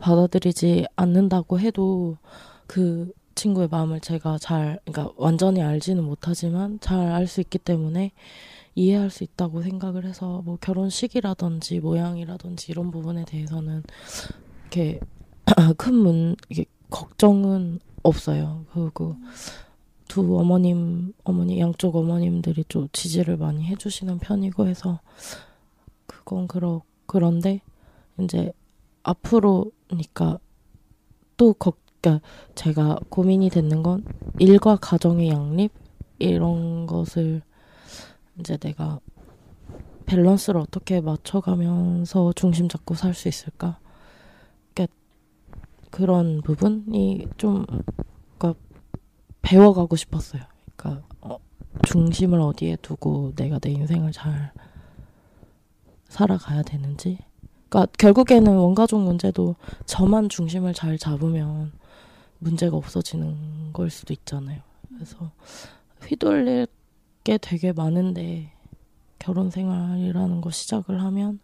[0.00, 2.16] 받아들이지 않는다고 해도
[2.66, 8.10] 그 친구의 마음을 제가 잘 그러니까 완전히 알지는 못하지만 잘 알 수 있기 때문에
[8.74, 13.82] 이해할 수 있다고 생각을 해서 뭐 결혼 시기라든지 모양이라든지 이런 부분에 대해서는
[14.72, 15.00] 이렇게
[15.76, 18.64] 큰 문 이게 걱정은 없어요.
[18.72, 19.16] 그리고
[20.08, 25.00] 두 어머님 어머니 양쪽 어머님들이 좀 지지를 많이 해주시는 편이고 해서
[26.06, 27.60] 그건 그러 그런데
[28.20, 28.52] 이제
[29.02, 30.38] 앞으로니까
[31.36, 34.04] 또 걱, 그러니까 제가 고민이 되는 건
[34.38, 35.72] 일과 가정의 양립
[36.18, 37.42] 이런 것을
[38.38, 39.00] 이제 내가
[40.06, 43.78] 밸런스를 어떻게 맞춰가면서 중심 잡고 살 수 있을까?
[45.92, 47.66] 그런 부분이 좀
[48.38, 48.60] 그러니까
[49.42, 50.42] 배워가고 싶었어요.
[50.74, 51.38] 그러니까 어,
[51.84, 54.52] 중심을 어디에 두고 내가 내 인생을 잘
[56.08, 57.18] 살아가야 되는지.
[57.68, 61.72] 그러니까 결국에는 원가족 문제도 저만 중심을 잘 잡으면
[62.38, 64.62] 문제가 없어지는 걸 수도 있잖아요.
[64.94, 65.30] 그래서
[66.06, 66.68] 휘둘릴
[67.22, 68.50] 게 되게 많은데
[69.18, 71.38] 결혼 생활이라는 거 시작을 하면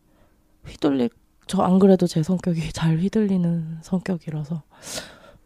[0.67, 1.11] 휘둘릴
[1.49, 4.63] 저 안 그래도 제 성격이 잘 휘둘리는 성격이라서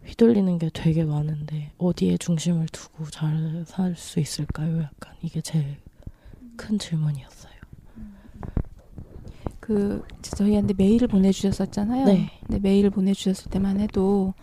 [0.04, 4.82] 휘둘리는 게 되게 많은데 어디에 중심을 두고 잘 살 수 있을까요?
[4.82, 5.76] 약간 이게 제일
[6.56, 7.52] 큰 질문이었어요.
[9.60, 12.04] 그 저희한테 메일을 보내주셨었잖아요.
[12.06, 12.30] 네.
[12.46, 14.34] 근데 메일을 보내주셨을 때만 해도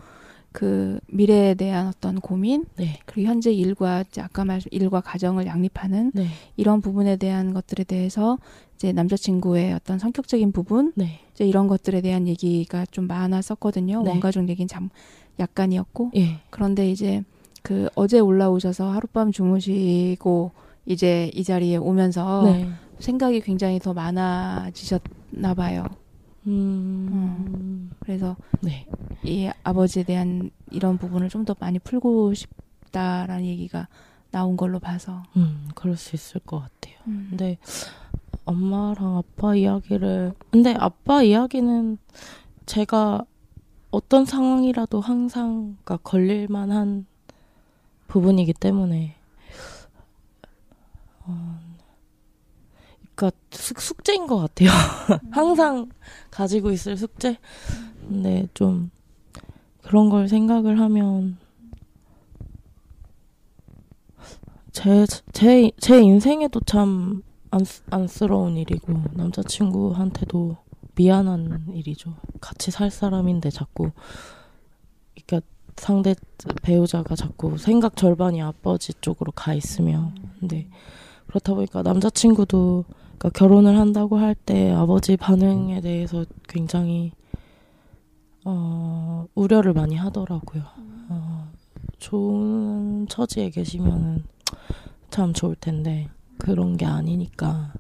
[0.51, 6.27] 그 미래에 대한 어떤 고민 네, 그리고 현재 일과 아까 말 일과 가정을 양립하는 네,
[6.57, 8.39] 이런 부분에 대한 것들에 대해서
[8.79, 14.03] 이제 남자친구의 어떤 성격적인 부분 네, 이제 이런 것들에 대한 얘기가 좀 많았었거든요.
[14.03, 14.09] 네.
[14.09, 14.89] 원가족 얘기는 참
[15.37, 17.21] 약간이었고 예, 그런데 이제
[17.61, 20.51] 그 어제 올라오셔서 하룻밤 주무시고
[20.85, 22.69] 이제 이 자리에 오면서 네.
[22.99, 25.83] 생각이 굉장히 더 많아지셨나 봐요.
[26.47, 28.85] 음, 그래서 네,
[29.25, 33.89] 이 아버지에 대한 이런 부분을 좀 더 많이 풀고 싶다라는 얘기가
[34.31, 35.23] 나온 걸로 봐서.
[35.35, 36.95] 음, 그럴 수 있을 것 같아요.
[37.07, 37.27] 음.
[37.31, 37.57] 근데
[38.49, 41.99] 엄마랑 아빠 이야기를 근데 아빠 이야기는
[42.65, 43.23] 제가
[43.91, 47.05] 어떤 상황이라도 항상 그러니까 걸릴 만한
[48.07, 49.15] 부분이기 때문에
[51.25, 51.59] 어,
[53.15, 54.69] 그러니까 숙, 숙제인 것 같아요.
[55.29, 55.89] 항상
[56.31, 57.37] 가지고 있을 숙제.
[58.07, 58.89] 근데 좀
[59.83, 61.37] 그런 걸 생각을 하면
[64.71, 70.57] 제, 제, 제 인생에도 참 안, 안쓰러운 일이고 남자친구한테도
[70.95, 72.13] 미안한 일이죠.
[72.41, 73.91] 같이 살 사람인데 자꾸
[75.15, 76.13] 그러니까 상대
[76.61, 80.67] 배우자가 자꾸 생각 절반이 아버지 쪽으로 가 있으면 근데
[81.27, 82.85] 그렇다 보니까 남자친구도
[83.17, 87.11] 그러니까 결혼을 한다고 할 때 아버지 반응에 대해서 굉장히
[88.45, 90.63] 어, 우려를 많이 하더라고요.
[91.09, 91.51] 어,
[91.99, 94.23] 좋은 처지에 계시면은
[95.09, 96.07] 참 좋을 텐데
[96.39, 97.73] 그런 게 아니니까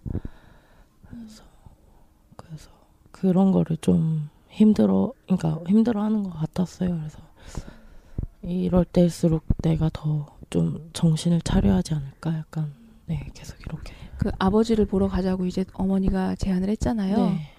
[1.09, 1.43] 그래서
[2.35, 2.69] 그래서
[3.11, 6.89] 그런 거를 좀 힘들어 그러니까 힘들어 하는 것 같았어요.
[6.97, 7.19] 그래서
[8.43, 12.73] 이럴 때일수록 내가 더 좀 정신을 차려야 하지 않을까 약간
[13.05, 17.17] 네 계속 이렇게 그 아버지를 보러 가자고 이제 어머니가 제안을 했잖아요.
[17.17, 17.51] 네,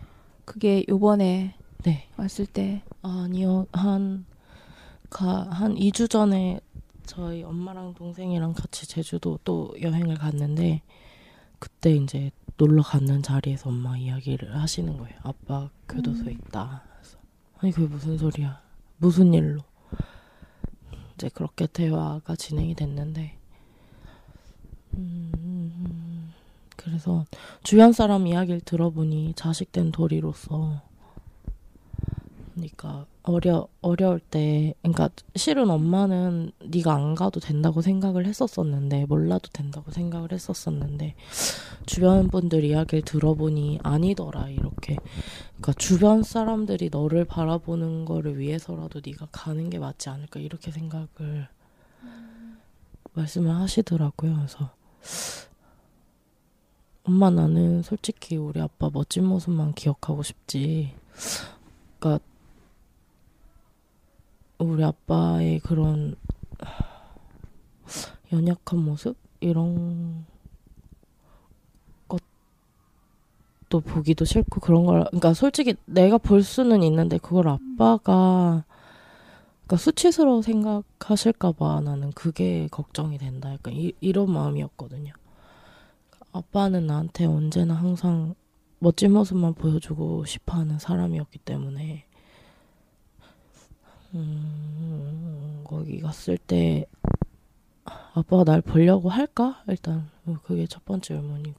[0.45, 2.09] 그게 요번에 네.
[2.17, 4.27] 왔을 때 아니요 한
[5.09, 6.61] 가, 한 2주 전에
[7.11, 10.81] 저희 엄마랑 동생이랑 같이 제주도 또 여행을 갔는데
[11.59, 15.19] 그때 이제 놀러 갔는 자리에서 엄마 이야기를 하시는 거예요.
[15.25, 16.85] 아빠 교도소에 있다.
[16.95, 17.19] 그래서
[17.59, 18.63] 아니 그게 무슨 소리야?
[18.99, 19.61] 무슨 일로?
[21.15, 23.37] 이제 그렇게 대화가 진행이 됐는데
[24.95, 26.33] 음,
[26.77, 27.25] 그래서
[27.65, 30.81] 주변 사람 이야기를 들어보니 자식된 도리로서
[32.55, 39.91] 그러니까 어려 어려울 때 그러니까 실은 엄마는 네가 안 가도 된다고 생각을 했었었는데 몰라도 된다고
[39.91, 41.15] 생각을 했었었는데
[41.85, 44.97] 주변 분들 이야기를 들어보니 아니더라 이렇게.
[45.49, 51.49] 그러니까 주변 사람들이 너를 바라보는 거를 위해서라도 네가 가는 게 맞지 않을까 이렇게 생각을
[53.13, 54.35] 말씀을 하시더라고요.
[54.35, 54.71] 그래서
[57.05, 60.95] 엄마 나는 솔직히 우리 아빠 멋진 모습만 기억하고 싶지.
[61.99, 62.25] 그러니까
[64.65, 66.15] 우리 아빠의 그런
[68.33, 70.27] 연약한 모습 이런
[72.09, 78.65] 것도 보기도 싫고 그런 걸 그러니까 솔직히 내가 볼 수는 있는데 그걸 아빠가
[79.67, 83.53] 그러니까 수치스러워 생각하실까봐 나는 그게 걱정이 된다.
[83.53, 85.13] 약간 이, 이런 마음이었거든요.
[86.33, 88.35] 아빠는 나한테 언제나 항상
[88.79, 92.10] 멋진 모습만 보여주고 싶어하는 사람이었기 때문에
[94.15, 96.87] 음, 거기 갔을 때
[98.15, 99.63] 아빠가 날 보려고 할까?
[99.69, 100.11] 일단
[100.45, 101.59] 그게 첫 번째 의문이고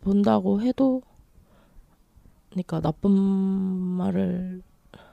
[0.00, 1.02] 본다고 해도
[2.50, 4.62] 그러니까 나쁜 말을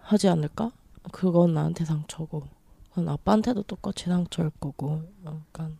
[0.01, 0.71] 하지 않을까?
[1.11, 2.47] 그건 나한테 상처고
[2.89, 5.77] 그건 아빠한테도 똑같이 상처일 거고 약간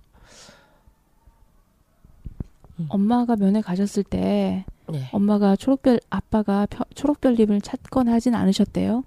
[2.89, 5.09] 엄마가 면회 가셨을 때 네.
[5.11, 9.03] 엄마가 초록별 아빠가 펴- 초록별님을 찾거나 하진 않으셨대요.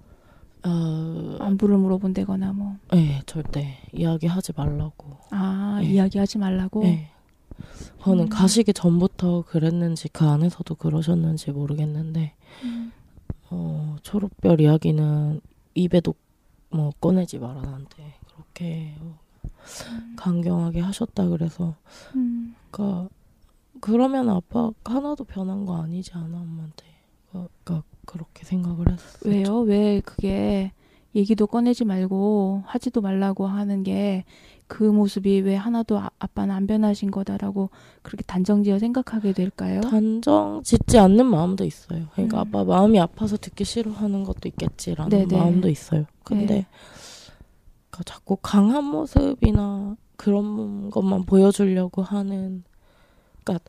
[0.65, 2.75] 어, 안부를 물어본다거나 뭐.
[2.91, 5.17] 네, 절대 이야기하지 말라고.
[5.31, 5.87] 아 네.
[5.93, 6.83] 이야기하지 말라고.
[6.83, 7.09] 네.
[8.01, 8.29] 저는 음.
[8.29, 12.91] 가시기 전부터 그랬는지 그 안에서도 그러셨는지 모르겠는데 음.
[13.49, 15.41] 어, 초록별 이야기는
[15.75, 16.13] 입에도
[16.71, 18.95] 뭐 꺼내지 나한테 그렇게
[20.15, 21.75] 강경하게 하셨다 그래서
[22.15, 22.55] 음.
[22.71, 23.09] 그러니까
[23.81, 26.85] 그러면 아빠 하나도 변한 거 아니지 않아 엄마한테
[27.31, 29.31] 그러니까 그렇게 생각을 했어요.
[29.31, 29.59] 왜요?
[29.61, 30.71] 왜 그게
[31.15, 34.25] 얘기도 꺼내지 말고 하지도 말라고 하는 게
[34.69, 37.71] 그 모습이 왜 하나도 아, 아빠는 안 변하신 거다라고
[38.03, 39.81] 그렇게 단정지어 생각하게 될까요?
[39.81, 42.05] 단정 짓지 않는 마음도 있어요.
[42.13, 42.39] 그러니까 음.
[42.39, 45.35] 아빠 마음이 아파서 듣기 싫어하는 것도 있겠지라는 네네.
[45.35, 46.05] 마음도 있어요.
[46.23, 46.67] 근데 네.
[47.89, 52.63] 그러니까 자꾸 강한 모습이나 그런 것만 보여주려고 하는
[53.43, 53.59] 그러니까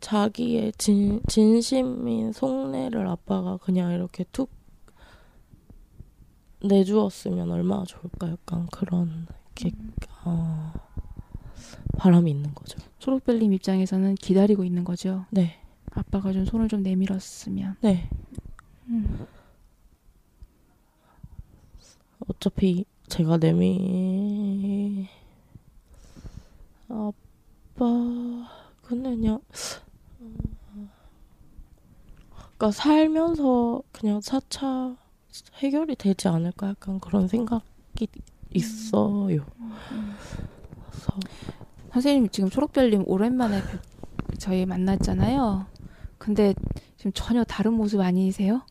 [0.00, 4.50] 자기의 진, 진심인 속내를 아빠가 그냥 이렇게 툭
[6.62, 9.26] 내주었으면 얼마나 좋을까 약간 그런
[9.60, 9.76] 이렇게
[10.24, 10.72] 어,
[11.96, 12.78] 바람이 있는 거죠.
[12.98, 15.26] 초록별님 입장에서는 기다리고 있는 거죠.
[15.30, 17.76] 네, 아빠가 좀 손을 좀 내밀었으면.
[17.80, 18.08] 네.
[18.88, 19.26] 음.
[22.28, 25.08] 어차피 제가 내미
[26.88, 27.84] 아빠
[28.90, 29.40] 근데 그냥
[30.18, 30.88] 어,
[32.56, 34.96] 그러니까 살면서 그냥 차차
[35.58, 38.08] 해결이 되지 않을까 약간 그런 생각이
[38.52, 39.46] 있어요.
[40.90, 41.12] 그래서
[41.92, 43.62] 선생님 지금 초록별님 오랜만에
[44.38, 45.66] 저희 만났잖아요.
[46.18, 46.52] 근데
[46.96, 48.62] 지금 전혀 다른 모습 아니세요?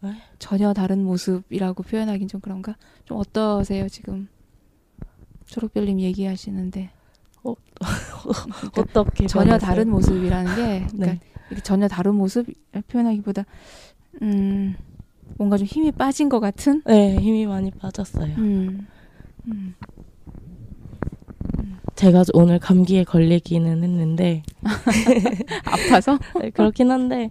[0.00, 0.16] 네?
[0.40, 2.76] 전혀 다른 모습이라고 표현하긴 좀 그런가?
[3.04, 4.26] 좀 어떠세요 지금?
[5.44, 6.95] 초록별님 얘기하시는데
[8.76, 9.58] 어떻게 전혀?
[9.58, 11.60] 다른 모습이라는 게 그러니까 네.
[11.62, 12.46] 전혀 다른 모습
[12.88, 13.44] 표현하기보다
[14.22, 14.74] 음
[15.38, 18.34] 뭔가 좀 힘이 빠진 것 같은 네, 힘이 많이 빠졌어요.
[18.38, 18.86] 음,
[19.46, 19.74] 음.
[21.94, 24.42] 제가 오늘 감기에 걸리기는 했는데
[25.64, 27.30] 아파서 네, 그렇긴 한데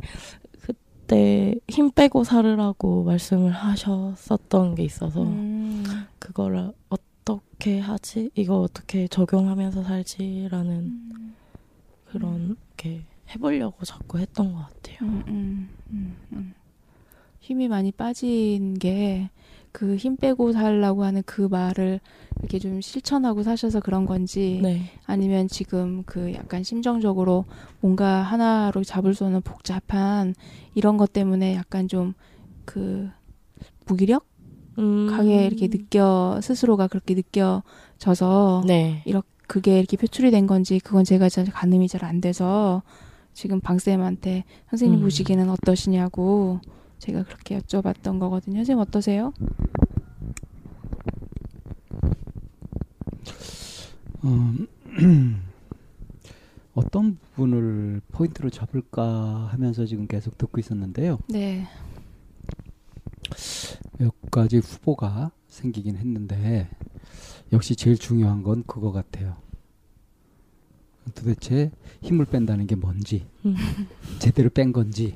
[0.61, 5.83] 그때 힘 빼고 살으라고 말씀을 하셨었던 게 있어서 음,
[6.17, 6.95] 그거를 어
[7.25, 8.29] 떻게 하지?
[8.35, 11.35] 이거 어떻게 적용하면서 살지라는 음,
[12.05, 14.97] 그런 게 해보려고 자꾸 했던 것 같아요.
[15.01, 16.53] 음, 음, 음, 음.
[17.39, 19.29] 힘이 많이 빠진 게
[19.71, 21.99] 그 힘 빼고 살라고 하는 그 말을
[22.39, 27.43] 이렇게 좀 실천하고 사셔서 그런 건지 네, 아니면 지금 그 약간 심정적으로
[27.81, 30.33] 뭔가 하나로 잡을 수 없는 복잡한
[30.75, 32.13] 이런 것 때문에 약간 좀
[32.63, 33.09] 그
[33.85, 34.25] 무기력?
[34.77, 41.03] 음, 하게 이렇게 느껴 스스로가 그렇게 느껴져서 네, 이렇게 그게 이렇게 표출이 된 건지 그건
[41.03, 42.81] 제가 잘 가늠이 잘 안 돼서
[43.33, 45.03] 지금 방쌤한테 선생님 음.
[45.03, 46.59] 보시기에는 어떠시냐고
[46.99, 48.57] 제가 그렇게 여쭤봤던 거거든요.
[48.59, 49.33] 선생님 어떠세요?
[54.23, 54.53] 어,
[56.73, 61.19] 어떤 부분을 포인트로 잡을까 하면서 지금 계속 듣고 있었는데요.
[61.29, 61.67] 네.
[63.97, 66.69] 몇 가지 후보가 생기긴 했는데
[67.53, 69.37] 역시 제일 중요한 건 그거 같아요.
[71.13, 71.71] 도대체
[72.01, 73.55] 힘을 뺀다는 게 뭔지 음.
[74.19, 75.15] 제대로 뺀 건지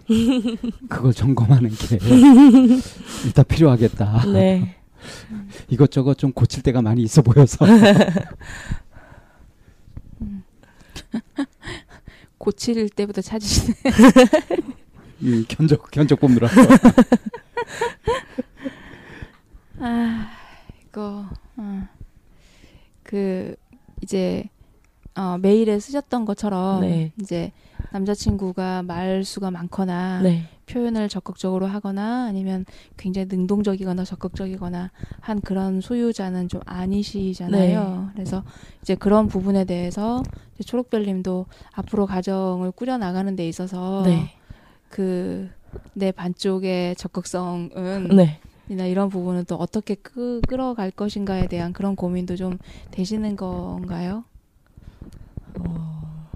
[0.88, 1.97] 그걸 점검하는 게
[3.26, 4.26] 일단 필요하겠다.
[4.32, 4.76] 네,
[5.70, 7.66] 이것저것 좀 고칠 때가 많이 있어 보여서
[12.38, 13.76] 고칠 때부터 찾으시네.
[15.22, 16.47] 이 견적 견적 뽑느라
[19.80, 20.28] 아,
[20.84, 21.26] 이거,
[21.57, 21.88] 어.
[23.03, 23.55] 그,
[24.01, 24.43] 이제,
[25.15, 27.11] 어, 메일에 쓰셨던 것처럼, 네.
[27.22, 27.51] 이제,
[27.91, 32.65] 남자친구가 말수가 많거나, 네, 표현을 적극적으로 하거나, 아니면
[32.97, 34.91] 굉장히 능동적이거나 적극적이거나
[35.22, 38.03] 한 그런 소유자는 좀 아니시잖아요.
[38.07, 38.11] 네.
[38.13, 38.43] 그래서
[38.82, 40.22] 이제 그런 부분에 대해서
[40.53, 44.36] 이제 초록별님도 앞으로 가정을 꾸려 나가는 데 있어서, 네,
[44.89, 45.49] 그,
[45.93, 48.39] 내 반쪽의 적극성은 네.
[48.69, 52.57] 이나 이런 부분은 또 어떻게 끄, 끌어갈 것인가에 대한 그런 고민도 좀
[52.91, 54.23] 되시는 건가요?
[55.59, 56.29] 어,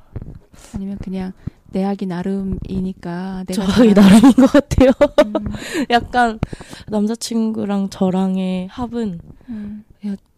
[0.74, 1.34] 아니면 그냥
[1.72, 4.92] 내 하기 나름이니까 내가 잘하는- 나름인 것 같아요.
[5.26, 5.34] 음,
[5.90, 6.40] 약간
[6.88, 9.84] 남자친구랑 저랑의 합은 음,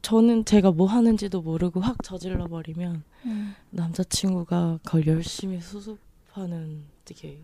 [0.02, 7.40] 저는 제가 뭐 하는지도 모르고 확 저질러 버리면 음, 남자친구가 그걸 열심히 수습하는 되게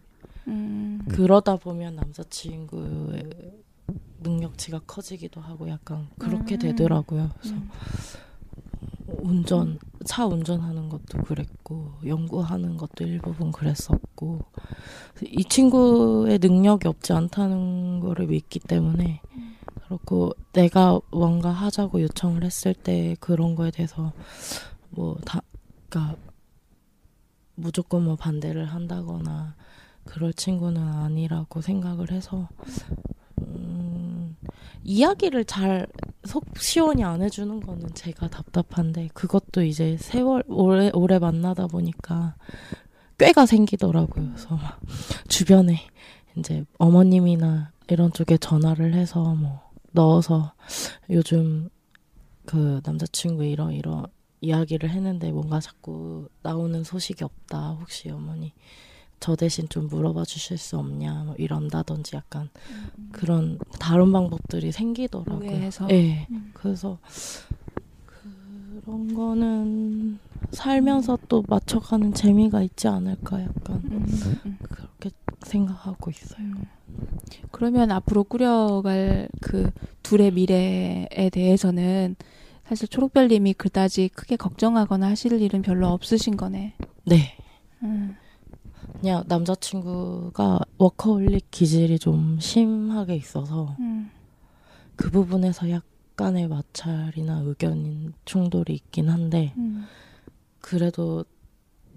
[0.48, 3.30] 음, 그러다 보면 남자친구의
[4.22, 6.60] 능력치가 커지기도 하고 약간 그렇게 음.
[6.60, 7.30] 되더라고요.
[7.40, 7.70] 그래서 음.
[9.08, 14.40] 운전 차 운전하는 것도 그랬고 연구하는 것도 일부분 그랬었고
[15.24, 19.22] 이 친구의 능력이 없지 않다는 거를 믿기 때문에
[19.86, 24.14] 그렇고 내가 뭔가 하자고 요청을 했을 때 그런 거에 대해서
[24.92, 25.42] 뭐 다
[25.90, 26.16] 그러니까
[27.56, 29.56] 무조건 뭐 반대를 한다거나
[30.06, 32.50] 그럴 친구는 아니라고 생각을 해서
[33.40, 34.36] 음,
[34.84, 35.88] 이야기를 잘
[36.24, 42.36] 속 시원히 안 해주는 거는 제가 답답한데 그것도 이제 세월 오래 오래 만나다 보니까
[43.18, 44.30] 꾀가 생기더라고요.
[44.30, 44.80] 그래서 막
[45.28, 45.80] 주변에
[46.38, 50.54] 이제 어머님이나 이런 쪽에 전화를 해서 뭐 넣어서
[51.10, 51.70] 요즘
[52.46, 54.06] 그 남자친구 이런 이런
[54.42, 57.72] 이야기를 했는데 뭔가 자꾸 나오는 소식이 없다.
[57.80, 58.54] 혹시 어머니
[59.22, 62.50] 저 대신 좀 물어봐 주실 수 없냐 뭐 이런다든지 약간
[63.12, 65.48] 그런 다른 방법들이 생기더라고요.
[65.48, 65.86] 오해해서?
[65.86, 66.26] 네.
[66.32, 66.50] 음.
[66.56, 66.98] 그래서
[68.06, 70.20] 그런 거는
[70.50, 74.06] 살면서 또 맞춰가는 재미가 있지 않을까 약간 음,
[74.44, 74.58] 음.
[74.60, 75.12] 그렇게
[75.44, 76.44] 생각하고 있어요.
[76.44, 76.66] 음.
[77.52, 79.70] 그러면 앞으로 꾸려갈 그
[80.02, 82.16] 둘의 미래에 대해서는
[82.66, 86.74] 사실 초록별님이 그다지 크게 걱정하거나 하실 일은 별로 없으신 거네.
[87.06, 87.38] 네.
[87.84, 88.16] 음.
[89.02, 94.12] 그냥 남자친구가 워커홀릭 기질이 좀 심하게 있어서 음.
[94.96, 99.88] 그 부분에서 약간의 마찰이나 의견 충돌이 있긴 한데 음.
[100.60, 101.26] 그래도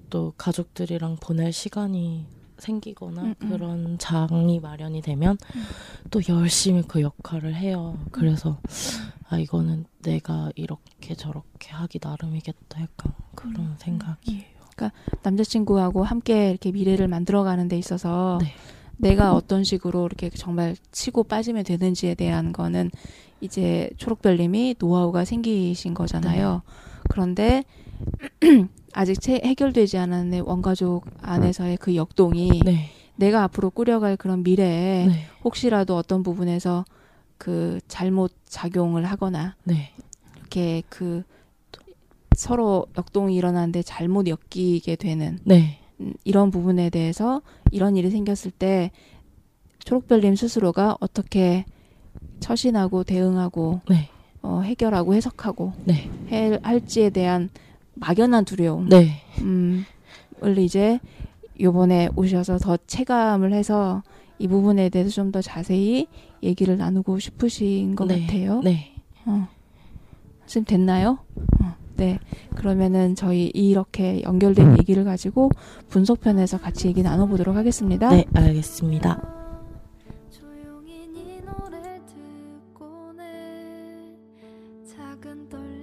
[0.08, 2.24] 또 가족들이랑 보낼 시간이
[2.56, 3.48] 생기거나 음, 음.
[3.50, 5.62] 그런 장이 마련이 되면 음.
[6.10, 7.98] 또 열심히 그 역할을 해요.
[8.12, 8.58] 그래서
[9.28, 14.53] 아 이거는 내가 이렇게 저렇게 하기 나름이겠다 약간 그런 음, 생각이에요.
[15.22, 18.52] 남자친구하고 함께 이렇게 미래를 만들어가는 데 있어서 네.
[18.96, 22.90] 내가 어떤 식으로 이렇게 정말 치고 빠지면 되는지에 대한 거는
[23.40, 26.62] 이제 초록별님이 노하우가 생기신 거잖아요.
[27.10, 27.64] 그런데
[28.94, 32.90] 아직 채 해결되지 않은 원가족 안에서의 그 역동이 네.
[33.16, 35.26] 내가 앞으로 꾸려갈 그런 미래에 네.
[35.44, 36.84] 혹시라도 어떤 부분에서
[37.38, 39.92] 그 잘못 작용을 하거나 네.
[40.38, 41.24] 이렇게 그
[42.34, 45.78] 서로 역동이 일어나는데 잘못 엮이게 되는 네.
[46.00, 48.90] 음, 이런 부분에 대해서 이런 일이 생겼을 때
[49.84, 51.64] 초록별님 스스로가 어떻게
[52.40, 54.08] 처신하고 대응하고 네.
[54.42, 56.10] 어, 해결하고 해석하고 네.
[56.30, 57.50] 해, 할지에 대한
[57.94, 59.22] 막연한 두려움 네.
[59.40, 59.84] 음,
[60.42, 60.98] 을 이제
[61.60, 64.02] 요번에 오셔서 더 체감을 해서
[64.38, 66.08] 이 부분에 대해서 좀 더 자세히
[66.42, 68.20] 얘기를 나누고 싶으신 것 네.
[68.26, 68.60] 같아요.
[68.62, 68.92] 네.
[69.24, 69.48] 어.
[70.46, 71.18] 지금 됐나요?
[71.62, 72.18] 어, 네.
[72.56, 75.50] 그러면은 저희 이렇게 연결된 얘기를 가지고
[75.88, 78.10] 분석편에서 같이 얘기 나눠보도록 하겠습니다.
[78.10, 79.22] 네, 알겠습니다.
[80.30, 84.16] 조용히 네 노래 듣고 내
[84.86, 85.73] 작은 떨